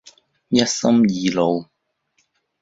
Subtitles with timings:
[0.03, 0.03] 一
[0.65, 1.67] 心二路